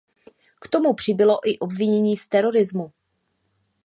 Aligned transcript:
K 0.59 0.67
tomu 0.69 0.93
přibylo 0.93 1.49
i 1.49 1.59
obvinění 1.59 2.17
z 2.17 2.27
terorismu. 2.27 2.91